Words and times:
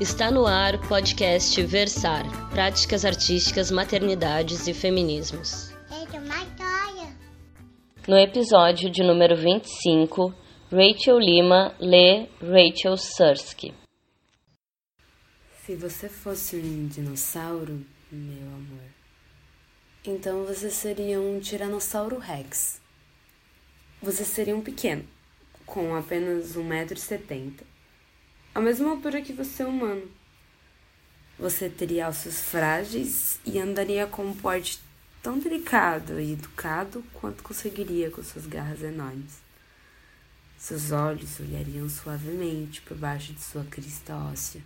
Está 0.00 0.30
no 0.30 0.46
ar 0.46 0.76
o 0.76 0.88
podcast 0.88 1.60
Versar 1.64 2.22
Práticas 2.50 3.04
Artísticas, 3.04 3.68
Maternidades 3.68 4.68
e 4.68 4.72
Feminismos. 4.72 5.72
No 8.06 8.16
episódio 8.16 8.92
de 8.92 9.02
número 9.02 9.34
25, 9.36 10.32
Rachel 10.70 11.18
Lima 11.18 11.74
lê 11.80 12.28
Rachel 12.40 12.96
Sursky. 12.96 13.74
Se 15.66 15.74
você 15.74 16.08
fosse 16.08 16.54
um 16.54 16.86
dinossauro, 16.86 17.84
meu 18.12 18.46
amor, 18.54 18.88
então 20.06 20.44
você 20.44 20.70
seria 20.70 21.20
um 21.20 21.40
Tiranossauro 21.40 22.18
Rex. 22.18 22.80
Você 24.00 24.24
seria 24.24 24.54
um 24.54 24.62
pequeno, 24.62 25.04
com 25.66 25.96
apenas 25.96 26.56
1,70m, 26.56 27.64
a 28.58 28.60
mesma 28.60 28.90
altura 28.90 29.22
que 29.22 29.32
você 29.32 29.62
é 29.62 29.66
humano. 29.66 30.02
Você 31.38 31.70
teria 31.70 32.08
ossos 32.08 32.40
frágeis 32.40 33.38
e 33.46 33.56
andaria 33.56 34.04
com 34.08 34.26
um 34.26 34.34
porte 34.34 34.80
tão 35.22 35.38
delicado 35.38 36.18
e 36.18 36.32
educado 36.32 37.04
quanto 37.14 37.44
conseguiria 37.44 38.10
com 38.10 38.20
suas 38.20 38.46
garras 38.46 38.82
enormes. 38.82 39.38
Seus 40.58 40.90
olhos 40.90 41.38
olhariam 41.38 41.88
suavemente 41.88 42.80
por 42.80 42.96
baixo 42.96 43.32
de 43.32 43.40
sua 43.40 43.62
crista 43.62 44.16
óssea. 44.16 44.60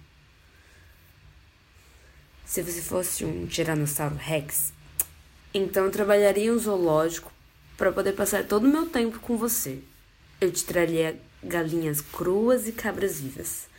Se 2.46 2.62
você 2.62 2.80
fosse 2.80 3.26
um 3.26 3.46
Tiranossauro 3.46 4.16
Rex, 4.16 4.72
então 5.52 5.84
eu 5.84 5.90
trabalharia 5.90 6.46
em 6.46 6.50
um 6.50 6.58
zoológico 6.58 7.30
para 7.76 7.92
poder 7.92 8.14
passar 8.14 8.42
todo 8.44 8.64
o 8.64 8.72
meu 8.72 8.86
tempo 8.86 9.20
com 9.20 9.36
você. 9.36 9.80
Eu 10.40 10.50
te 10.50 10.64
traria 10.64 11.20
galinhas 11.44 12.00
cruas 12.00 12.66
e 12.66 12.72
cabras 12.72 13.20
vivas. 13.20 13.70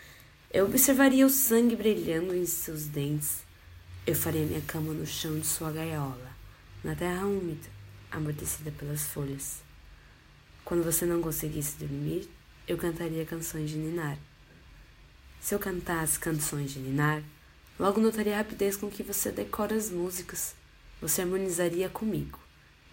Eu 0.53 0.65
observaria 0.65 1.25
o 1.25 1.31
sangue 1.31 1.75
brilhando 1.75 2.35
em 2.35 2.45
seus 2.45 2.85
dentes. 2.85 3.39
Eu 4.05 4.13
faria 4.13 4.45
minha 4.45 4.61
cama 4.61 4.93
no 4.93 5.03
chão 5.03 5.39
de 5.39 5.47
sua 5.47 5.71
gaiola, 5.71 6.29
na 6.83 6.93
terra 6.93 7.25
úmida, 7.25 7.67
amortecida 8.11 8.69
pelas 8.69 9.01
folhas. 9.01 9.63
Quando 10.63 10.83
você 10.83 11.07
não 11.07 11.23
conseguisse 11.23 11.79
dormir, 11.79 12.29
eu 12.67 12.77
cantaria 12.77 13.25
canções 13.25 13.71
de 13.71 13.77
ninar. 13.77 14.15
Se 15.41 15.55
eu 15.55 15.59
cantasse 15.59 16.19
canções 16.19 16.69
de 16.69 16.77
ninar, 16.77 17.23
logo 17.79 17.99
notaria 17.99 18.35
a 18.35 18.37
rapidez 18.37 18.77
com 18.77 18.91
que 18.91 19.01
você 19.01 19.31
decora 19.31 19.73
as 19.73 19.89
músicas. 19.89 20.53
Você 21.01 21.23
harmonizaria 21.23 21.89
comigo. 21.89 22.37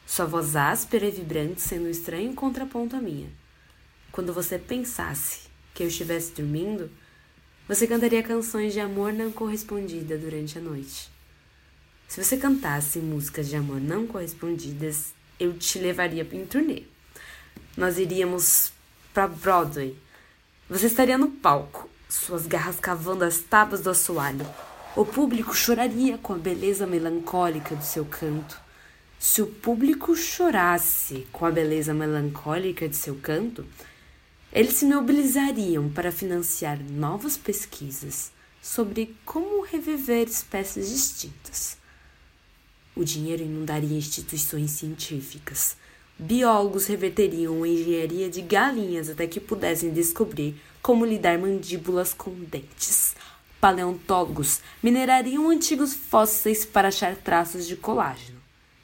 Sua 0.07 0.25
voz 0.25 0.57
áspera 0.57 1.07
e 1.07 1.11
vibrante 1.11 1.61
sendo 1.61 1.89
um 1.89 1.91
estranho 1.91 2.33
contraponto 2.33 2.97
à 2.97 3.03
minha. 3.03 3.29
Quando 4.11 4.33
você 4.33 4.59
pensasse 4.59 5.51
que 5.75 5.83
eu 5.83 5.89
estivesse 5.89 6.33
dormindo, 6.33 6.91
você 7.71 7.87
cantaria 7.87 8.21
canções 8.21 8.73
de 8.73 8.81
amor 8.81 9.13
não 9.13 9.31
correspondida 9.31 10.19
durante 10.19 10.59
a 10.59 10.61
noite. 10.61 11.09
Se 12.09 12.21
você 12.21 12.37
cantasse 12.37 12.99
músicas 12.99 13.49
de 13.49 13.55
amor 13.55 13.81
não 13.81 14.09
correspondidas, 14.09 15.15
eu 15.39 15.57
te 15.57 15.79
levaria 15.79 16.27
em 16.33 16.45
turnê. 16.45 16.83
Nós 17.77 17.97
iríamos 17.97 18.73
para 19.15 19.29
Broadway. 19.29 19.97
Você 20.69 20.87
estaria 20.87 21.17
no 21.17 21.29
palco, 21.29 21.89
suas 22.09 22.45
garras 22.45 22.81
cavando 22.81 23.23
as 23.23 23.39
tábuas 23.39 23.83
do 23.83 23.91
assoalho. 23.91 24.45
O 24.97 25.05
público 25.05 25.55
choraria 25.55 26.19
com 26.19 26.33
a 26.33 26.39
beleza 26.39 26.89
melancólica 26.89 27.77
do 27.77 27.85
seu 27.85 28.05
canto. 28.05 28.61
Se 29.17 29.43
o 29.43 29.47
público 29.47 30.17
chorasse 30.17 31.25
com 31.31 31.47
a 31.47 31.53
beleza 31.53 31.95
melancólica 31.95 32.89
de 32.89 32.97
seu 32.97 33.15
canto, 33.15 33.65
eles 34.53 34.75
se 34.75 34.85
mobilizariam 34.85 35.89
para 35.89 36.11
financiar 36.11 36.79
novas 36.81 37.37
pesquisas 37.37 38.33
sobre 38.61 39.15
como 39.25 39.63
reviver 39.63 40.27
espécies 40.27 40.91
distintas. 40.91 41.79
O 42.97 43.05
dinheiro 43.05 43.45
inundaria 43.45 43.97
instituições 43.97 44.73
científicas. 44.73 45.77
Biólogos 46.19 46.87
reverteriam 46.87 47.63
a 47.63 47.69
engenharia 47.69 48.29
de 48.29 48.43
galinhas 48.43 49.09
até 49.09 49.27
que 49.27 49.39
pudessem 49.39 49.91
descobrir 49.91 50.61
como 50.83 51.07
lidar 51.07 51.39
mandíbulas 51.39 52.13
com 52.13 52.33
dentes. 52.33 53.15
Paleontólogos 53.61 54.61
minerariam 54.83 55.49
antigos 55.49 55.95
fósseis 55.95 56.65
para 56.67 56.89
achar 56.89 57.15
traços 57.15 57.69
de 57.69 57.77
colágeno. 57.77 58.41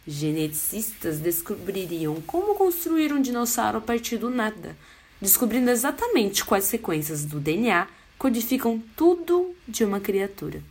Geneticistas 0.06 1.18
descobririam 1.18 2.20
como 2.24 2.54
construir 2.54 3.12
um 3.12 3.20
dinossauro 3.20 3.78
a 3.78 3.80
partir 3.80 4.18
do 4.18 4.30
nada 4.30 4.76
descobrindo 5.20 5.70
exatamente 5.70 6.44
quais 6.44 6.64
sequências 6.64 7.24
do 7.24 7.40
DNA 7.40 7.88
codificam 8.18 8.82
tudo 8.96 9.54
de 9.66 9.84
uma 9.84 10.00
criatura. 10.00 10.62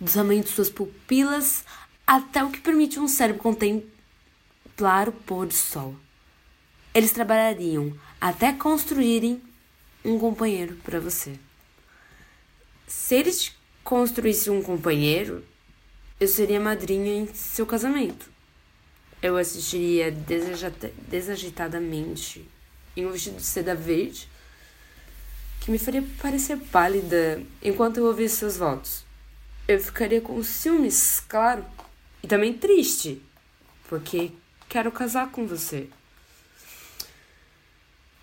Do 0.00 0.10
tamanho 0.10 0.42
de 0.42 0.50
suas 0.50 0.70
pupilas 0.70 1.64
até 2.06 2.42
o 2.42 2.50
que 2.50 2.60
permite 2.60 2.98
um 2.98 3.06
cérebro 3.06 3.42
contemplar 3.42 5.08
o 5.08 5.12
pôr 5.12 5.46
do 5.46 5.54
sol. 5.54 5.94
Eles 6.92 7.12
trabalhariam 7.12 7.96
até 8.20 8.52
construírem 8.52 9.40
um 10.04 10.18
companheiro 10.18 10.74
para 10.82 10.98
você. 10.98 11.38
Se 12.86 13.14
eles 13.14 13.54
construíssem 13.84 14.52
um 14.52 14.62
companheiro, 14.62 15.44
eu 16.18 16.26
seria 16.26 16.58
madrinha 16.58 17.14
em 17.14 17.32
seu 17.32 17.64
casamento. 17.64 18.28
Eu 19.22 19.36
assistiria 19.36 20.10
desagitadamente 20.10 22.48
em 23.00 23.06
um 23.06 23.12
vestido 23.12 23.36
de 23.36 23.42
seda 23.42 23.74
verde 23.74 24.28
que 25.60 25.70
me 25.70 25.78
faria 25.78 26.02
parecer 26.20 26.56
pálida 26.56 27.42
enquanto 27.62 27.98
eu 27.98 28.06
ouvisse 28.06 28.36
seus 28.36 28.56
votos. 28.56 29.04
Eu 29.68 29.78
ficaria 29.78 30.20
com 30.20 30.42
ciúmes, 30.42 31.20
claro, 31.28 31.64
e 32.22 32.26
também 32.26 32.52
triste, 32.52 33.22
porque 33.88 34.32
quero 34.68 34.90
casar 34.90 35.30
com 35.30 35.46
você. 35.46 35.88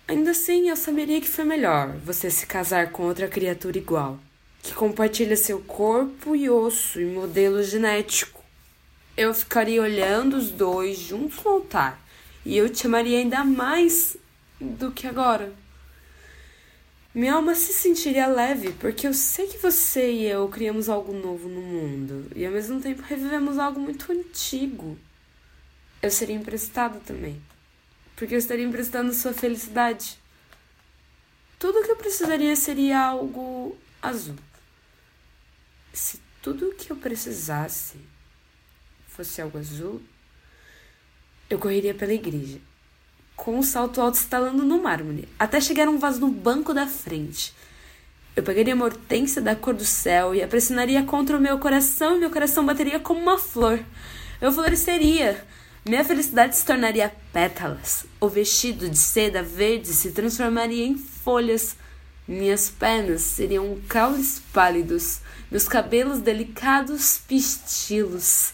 Ainda 0.06 0.32
assim, 0.32 0.68
eu 0.68 0.76
saberia 0.76 1.20
que 1.20 1.28
foi 1.28 1.44
melhor 1.44 1.96
você 1.98 2.30
se 2.30 2.46
casar 2.46 2.90
com 2.90 3.04
outra 3.04 3.28
criatura 3.28 3.78
igual, 3.78 4.18
que 4.62 4.74
compartilha 4.74 5.36
seu 5.36 5.60
corpo 5.60 6.34
e 6.34 6.50
osso 6.50 7.00
e 7.00 7.04
modelo 7.04 7.62
genético. 7.62 8.42
Eu 9.16 9.32
ficaria 9.34 9.82
olhando 9.82 10.36
os 10.36 10.50
dois 10.50 10.98
juntos 10.98 11.42
no 11.44 11.50
altar 11.50 12.00
e 12.44 12.56
eu 12.56 12.68
te 12.70 12.86
amaria 12.86 13.18
ainda 13.18 13.44
mais 13.44 14.16
do 14.60 14.92
que 14.92 15.06
agora. 15.06 15.52
Minha 17.14 17.34
alma 17.34 17.54
se 17.54 17.72
sentiria 17.72 18.26
leve, 18.26 18.72
porque 18.72 19.06
eu 19.06 19.14
sei 19.14 19.46
que 19.48 19.58
você 19.58 20.12
e 20.12 20.26
eu 20.26 20.48
criamos 20.48 20.88
algo 20.88 21.12
novo 21.12 21.48
no 21.48 21.60
mundo 21.60 22.30
e 22.36 22.44
ao 22.44 22.52
mesmo 22.52 22.80
tempo 22.80 23.02
revivemos 23.02 23.58
algo 23.58 23.80
muito 23.80 24.12
antigo. 24.12 24.98
Eu 26.02 26.10
seria 26.10 26.36
emprestado 26.36 27.00
também, 27.00 27.42
porque 28.14 28.34
eu 28.34 28.38
estaria 28.38 28.64
emprestando 28.64 29.12
sua 29.14 29.32
felicidade. 29.32 30.18
Tudo 31.58 31.82
que 31.82 31.90
eu 31.90 31.96
precisaria 31.96 32.54
seria 32.54 33.00
algo 33.00 33.76
azul. 34.00 34.36
Se 35.92 36.20
tudo 36.40 36.74
que 36.74 36.92
eu 36.92 36.96
precisasse 36.96 37.98
fosse 39.08 39.40
algo 39.42 39.58
azul, 39.58 40.00
eu 41.50 41.58
correria 41.58 41.94
pela 41.94 42.12
igreja 42.12 42.60
com 43.38 43.56
um 43.56 43.62
salto 43.62 44.00
alto 44.00 44.16
estalando 44.16 44.64
no 44.64 44.82
mármore, 44.82 45.28
até 45.38 45.60
chegar 45.60 45.86
a 45.86 45.90
um 45.90 45.96
vaso 45.96 46.20
no 46.20 46.28
banco 46.28 46.74
da 46.74 46.88
frente. 46.88 47.54
Eu 48.34 48.42
pegaria 48.42 48.74
uma 48.74 48.84
hortênsia 48.84 49.40
da 49.40 49.54
cor 49.54 49.74
do 49.74 49.84
céu 49.84 50.34
e 50.34 50.42
a 50.42 50.48
pressionaria 50.48 51.04
contra 51.04 51.36
o 51.36 51.40
meu 51.40 51.56
coração 51.58 52.16
e 52.16 52.18
meu 52.18 52.30
coração 52.30 52.66
bateria 52.66 52.98
como 52.98 53.20
uma 53.20 53.38
flor. 53.38 53.80
Eu 54.40 54.52
floresceria. 54.52 55.42
Minha 55.88 56.04
felicidade 56.04 56.56
se 56.56 56.64
tornaria 56.64 57.12
pétalas. 57.32 58.04
O 58.20 58.28
vestido 58.28 58.90
de 58.90 58.98
seda 58.98 59.42
verde 59.42 59.88
se 59.88 60.10
transformaria 60.10 60.84
em 60.84 60.96
folhas. 60.96 61.76
Minhas 62.26 62.68
pernas 62.68 63.22
seriam 63.22 63.78
caules 63.88 64.42
pálidos, 64.52 65.20
meus 65.50 65.68
cabelos 65.68 66.18
delicados 66.18 67.20
pistilos. 67.26 68.52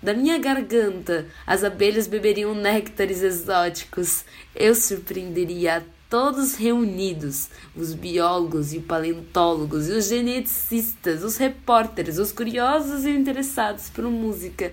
Da 0.00 0.14
minha 0.14 0.38
garganta, 0.38 1.26
as 1.46 1.64
abelhas 1.64 2.06
beberiam 2.06 2.54
néctares 2.54 3.20
exóticos. 3.20 4.24
Eu 4.54 4.74
surpreenderia 4.74 5.78
a 5.78 5.82
todos 6.08 6.54
reunidos, 6.54 7.48
os 7.74 7.92
biólogos 7.94 8.72
e 8.72 8.80
paleontólogos, 8.80 9.88
e 9.88 9.92
os 9.92 10.08
geneticistas, 10.08 11.24
os 11.24 11.36
repórteres, 11.36 12.18
os 12.18 12.30
curiosos 12.32 13.04
e 13.04 13.10
interessados 13.10 13.90
por 13.90 14.04
música. 14.04 14.72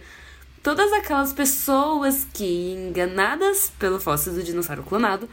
Todas 0.62 0.94
aquelas 0.94 1.34
pessoas 1.34 2.26
que, 2.32 2.74
enganadas 2.74 3.72
pelo 3.78 4.00
fóssil 4.00 4.34
do 4.34 4.44
dinossauro 4.44 4.84
clonado, 4.84 5.28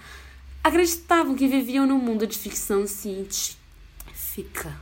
acreditavam 0.64 1.34
que 1.34 1.46
viviam 1.46 1.86
num 1.86 1.98
mundo 1.98 2.26
de 2.26 2.38
ficção 2.38 2.86
científica. 2.86 4.74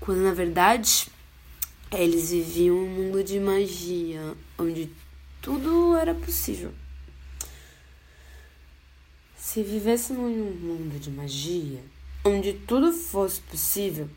Quando 0.00 0.22
na 0.22 0.32
verdade 0.32 1.08
eles 1.92 2.30
viviam 2.30 2.76
um 2.76 2.88
mundo 2.88 3.22
de 3.22 3.38
magia, 3.38 4.34
onde 4.58 4.90
tudo 5.40 5.96
era 5.96 6.14
possível. 6.14 6.72
Se 9.36 9.62
vivêssemos 9.62 10.30
em 10.30 10.42
um 10.42 10.50
mundo 10.50 10.98
de 10.98 11.10
magia, 11.10 11.80
onde 12.24 12.52
tudo 12.52 12.92
fosse 12.92 13.40
possível, 13.40 14.10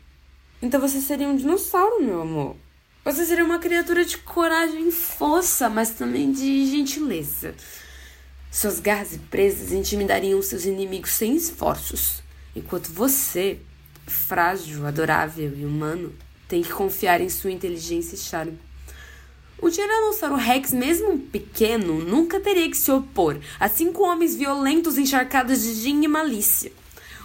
então 0.60 0.80
você 0.80 1.00
seria 1.00 1.28
um 1.28 1.36
dinossauro, 1.36 2.02
meu 2.02 2.20
amor. 2.20 2.56
Você 3.04 3.24
seria 3.24 3.44
uma 3.44 3.58
criatura 3.58 4.04
de 4.04 4.18
coragem 4.18 4.88
e 4.88 4.92
força, 4.92 5.70
mas 5.70 5.90
também 5.90 6.30
de 6.30 6.66
gentileza. 6.66 7.54
Suas 8.50 8.80
garras 8.80 9.14
e 9.14 9.18
presas 9.18 9.72
intimidariam 9.72 10.42
seus 10.42 10.66
inimigos 10.66 11.12
sem 11.12 11.34
esforços, 11.34 12.22
enquanto 12.54 12.88
você, 12.88 13.58
frágil, 14.06 14.86
adorável 14.86 15.56
e 15.56 15.64
humano, 15.64 16.12
tem 16.50 16.62
que 16.62 16.72
confiar 16.72 17.20
em 17.20 17.28
sua 17.28 17.52
inteligência 17.52 18.16
e 18.16 18.18
charme. 18.18 18.58
O 19.56 19.70
Tiranossauro 19.70 20.34
Rex, 20.34 20.72
mesmo 20.72 21.16
pequeno, 21.16 22.00
nunca 22.00 22.40
teria 22.40 22.68
que 22.68 22.76
se 22.76 22.90
opor 22.90 23.38
a 23.60 23.68
cinco 23.68 24.02
homens 24.02 24.34
violentos 24.34 24.98
encharcados 24.98 25.62
de 25.62 25.74
gin 25.74 26.02
e 26.02 26.08
malícia. 26.08 26.72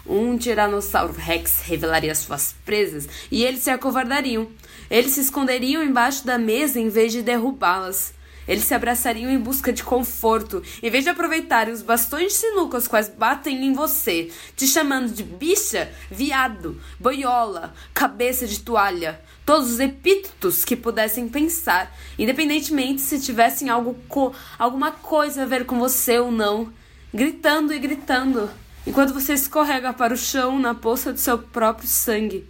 Um 0.06 0.38
Tiranossauro 0.38 1.14
Rex 1.14 1.62
revelaria 1.62 2.14
suas 2.14 2.54
presas 2.64 3.10
e 3.32 3.44
eles 3.44 3.64
se 3.64 3.72
acovardariam. 3.72 4.48
Eles 4.92 5.14
se 5.14 5.22
esconderiam 5.22 5.82
embaixo 5.82 6.24
da 6.24 6.38
mesa 6.38 6.80
em 6.80 6.90
vez 6.90 7.12
de 7.12 7.24
derrubá-las. 7.24 8.14
Eles 8.48 8.64
se 8.64 8.74
abraçariam 8.74 9.30
em 9.32 9.40
busca 9.40 9.74
de 9.74 9.84
conforto, 9.84 10.62
em 10.82 10.90
vez 10.90 11.04
de 11.04 11.10
aproveitarem 11.10 11.74
os 11.74 11.82
bastões 11.82 12.34
de 12.34 12.40
sinuca 12.40 12.78
os 12.78 12.88
quais 12.88 13.10
batem 13.10 13.66
em 13.66 13.74
você, 13.74 14.32
te 14.56 14.68
chamando 14.68 15.12
de 15.12 15.24
bicha, 15.24 15.92
viado, 16.12 16.80
boiola, 17.00 17.74
cabeça 17.94 18.46
de 18.46 18.60
toalha, 18.60 19.20
todos 19.46 19.72
os 19.72 19.80
epítetos 19.80 20.64
que 20.64 20.76
pudessem 20.76 21.28
pensar, 21.28 21.96
independentemente 22.18 23.02
se 23.02 23.20
tivessem 23.20 23.70
algo 23.70 23.96
co 24.08 24.34
alguma 24.60 24.92
coisa 24.92 25.44
a 25.44 25.46
ver 25.46 25.66
com 25.66 25.80
você 25.80 26.20
ou 26.20 26.32
não, 26.32 26.72
gritando 27.14 27.74
e 27.74 27.80
gritando, 27.80 28.50
enquanto 28.86 29.14
você 29.14 29.34
escorrega 29.34 29.94
para 29.94 30.14
o 30.14 30.18
chão 30.18 30.60
na 30.60 30.76
poça 30.76 31.12
do 31.12 31.20
seu 31.20 31.38
próprio 31.40 31.88
sangue. 31.88 32.48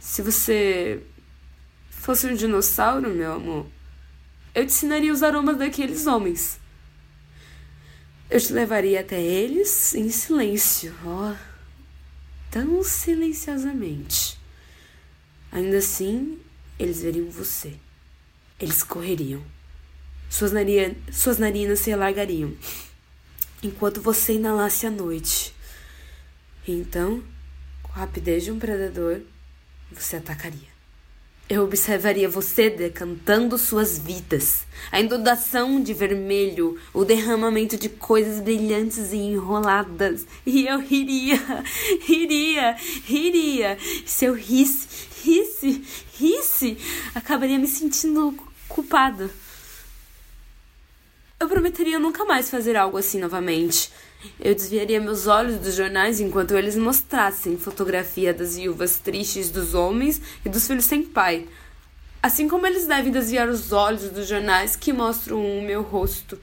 Se 0.00 0.22
você 0.22 1.02
fosse 1.90 2.26
um 2.26 2.34
dinossauro, 2.34 3.08
meu 3.10 3.32
amor, 3.32 3.66
eu 4.54 4.64
te 4.64 4.70
ensinaria 4.70 5.12
os 5.12 5.22
aromas 5.22 5.58
daqueles 5.58 6.06
homens. 6.06 6.60
Eu 8.30 8.40
te 8.40 8.52
levaria 8.52 9.00
até 9.00 9.20
eles 9.20 9.94
em 9.94 10.08
silêncio, 10.08 10.94
ó, 11.04 11.34
tão 12.50 12.82
silenciosamente. 12.82 14.38
Ainda 15.50 15.78
assim, 15.78 16.38
eles 16.78 17.02
veriam 17.02 17.28
você. 17.30 17.74
Eles 18.58 18.82
correriam. 18.82 19.42
Suas, 20.30 20.52
narinas, 20.52 20.96
suas 21.12 21.38
narinas 21.38 21.80
se 21.80 21.92
alargariam, 21.92 22.56
enquanto 23.62 24.00
você 24.00 24.34
inalasse 24.34 24.86
a 24.86 24.90
noite. 24.90 25.54
E 26.66 26.72
então, 26.72 27.22
com 27.82 27.92
a 27.92 27.96
rapidez 27.96 28.42
de 28.44 28.50
um 28.50 28.58
predador, 28.58 29.20
você 29.92 30.16
atacaria. 30.16 30.73
Eu 31.46 31.62
observaria 31.64 32.26
você 32.26 32.70
decantando 32.70 33.58
suas 33.58 33.98
vidas, 33.98 34.66
a 34.90 34.98
inundação 34.98 35.82
de 35.82 35.92
vermelho, 35.92 36.80
o 36.92 37.04
derramamento 37.04 37.76
de 37.76 37.90
coisas 37.90 38.40
brilhantes 38.40 39.12
e 39.12 39.16
enroladas. 39.16 40.26
E 40.46 40.66
eu 40.66 40.78
riria, 40.78 41.38
riria, 42.00 42.74
riria. 43.04 43.78
Se 44.06 44.24
eu 44.24 44.32
risse, 44.32 44.88
risse, 45.22 45.84
risse, 46.14 46.78
acabaria 47.14 47.58
me 47.58 47.66
sentindo 47.66 48.34
culpada. 48.66 49.28
Eu 51.38 51.46
prometeria 51.46 51.98
nunca 51.98 52.24
mais 52.24 52.48
fazer 52.48 52.74
algo 52.74 52.96
assim 52.96 53.18
novamente. 53.18 53.92
Eu 54.40 54.54
desviaria 54.54 55.00
meus 55.00 55.26
olhos 55.26 55.58
dos 55.58 55.74
jornais 55.74 56.20
enquanto 56.20 56.56
eles 56.56 56.76
mostrassem 56.76 57.56
fotografia 57.56 58.32
das 58.32 58.56
viúvas 58.56 58.98
tristes 58.98 59.50
dos 59.50 59.74
homens 59.74 60.20
e 60.44 60.48
dos 60.48 60.66
filhos 60.66 60.84
sem 60.84 61.02
pai. 61.02 61.46
Assim 62.22 62.48
como 62.48 62.66
eles 62.66 62.86
devem 62.86 63.12
desviar 63.12 63.48
os 63.48 63.72
olhos 63.72 64.08
dos 64.10 64.26
jornais 64.26 64.76
que 64.76 64.92
mostram 64.92 65.38
o 65.38 65.62
meu 65.62 65.82
rosto. 65.82 66.38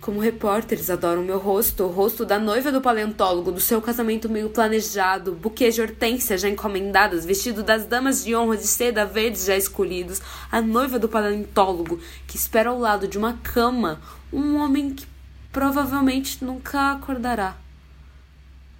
Como 0.00 0.20
repórteres 0.20 0.90
adoram 0.90 1.22
meu 1.22 1.38
rosto, 1.38 1.84
o 1.84 1.88
rosto 1.88 2.24
da 2.24 2.38
noiva 2.38 2.70
do 2.70 2.80
paleontólogo, 2.80 3.50
do 3.50 3.60
seu 3.60 3.82
casamento 3.82 4.28
meio 4.28 4.48
planejado, 4.48 5.32
buquê 5.32 5.70
de 5.70 5.80
hortênsias 5.80 6.40
já 6.40 6.48
encomendadas, 6.48 7.24
vestido 7.24 7.62
das 7.64 7.84
damas 7.84 8.24
de 8.24 8.34
honra 8.34 8.56
de 8.56 8.66
seda 8.66 9.04
verde 9.04 9.44
já 9.44 9.56
escolhidos, 9.56 10.20
a 10.52 10.60
noiva 10.60 10.98
do 10.98 11.08
paleontólogo, 11.08 12.00
que 12.26 12.36
espera 12.36 12.70
ao 12.70 12.78
lado 12.78 13.08
de 13.08 13.18
uma 13.18 13.34
cama 13.34 14.00
um 14.32 14.56
homem 14.56 14.90
que 14.90 15.06
provavelmente 15.52 16.44
nunca 16.44 16.92
acordará. 16.92 17.56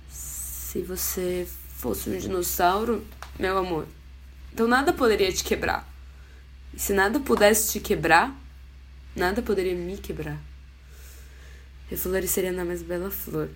Se 0.09 0.83
você 0.83 1.49
fosse 1.77 2.11
um 2.11 2.19
dinossauro, 2.19 3.07
meu 3.39 3.57
amor, 3.57 3.87
então 4.53 4.67
nada 4.67 4.93
poderia 4.93 5.33
te 5.33 5.45
quebrar. 5.45 5.89
E 6.75 6.79
se 6.79 6.93
nada 6.93 7.19
pudesse 7.21 7.73
te 7.73 7.81
quebrar, 7.81 8.35
nada 9.17 9.41
poderia 9.41 9.75
me 9.75 9.97
quebrar. 9.97 10.39
Eu 11.91 11.97
floresceria 11.97 12.53
na 12.53 12.65
mais 12.65 12.83
bela 12.83 13.11
flor. 13.11 13.49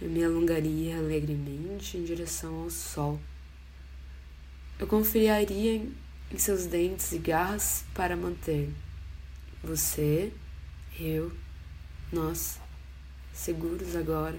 Eu 0.00 0.08
me 0.08 0.24
alongaria 0.24 0.96
alegremente 0.96 1.96
em 1.96 2.04
direção 2.04 2.62
ao 2.62 2.70
sol. 2.70 3.20
Eu 4.78 4.86
confiaria 4.86 5.76
em, 5.76 5.94
em 6.32 6.38
seus 6.38 6.66
dentes 6.66 7.12
e 7.12 7.18
garras 7.18 7.84
para 7.94 8.16
manter 8.16 8.70
você, 9.62 10.32
eu 10.98 11.32
nós, 12.12 12.60
seguros 13.32 13.94
agora 13.94 14.38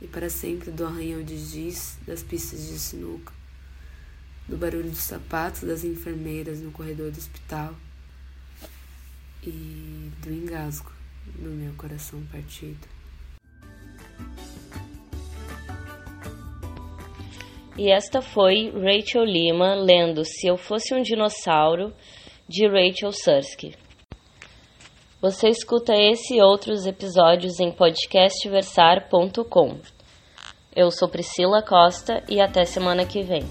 e 0.00 0.06
para 0.06 0.30
sempre 0.30 0.70
do 0.70 0.86
arranhão 0.86 1.22
de 1.22 1.36
giz 1.36 1.98
das 2.06 2.22
pistas 2.22 2.66
de 2.68 2.78
sinuca, 2.78 3.32
do 4.48 4.56
barulho 4.56 4.90
dos 4.90 5.00
sapatos 5.00 5.62
das 5.62 5.84
enfermeiras 5.84 6.60
no 6.60 6.70
corredor 6.72 7.10
do 7.10 7.18
hospital 7.18 7.74
e 9.42 10.10
do 10.22 10.32
engasgo 10.32 10.92
do 11.38 11.50
meu 11.50 11.72
coração 11.74 12.22
partido. 12.26 12.88
E 17.78 17.90
esta 17.90 18.20
foi 18.20 18.70
Rachel 18.70 19.24
Lima 19.24 19.74
lendo 19.74 20.24
Se 20.24 20.46
Eu 20.46 20.56
Fosse 20.56 20.94
um 20.94 21.02
Dinossauro, 21.02 21.94
de 22.48 22.66
Rachel 22.66 23.12
Sursky. 23.12 23.74
Você 25.20 25.50
escuta 25.50 25.92
esse 25.94 26.36
e 26.36 26.40
outros 26.40 26.86
episódios 26.86 27.60
em 27.60 27.70
podcastversar.com. 27.70 29.76
Eu 30.74 30.90
sou 30.90 31.10
Priscila 31.10 31.62
Costa 31.62 32.24
e 32.26 32.40
até 32.40 32.64
semana 32.64 33.04
que 33.04 33.22
vem. 33.22 33.42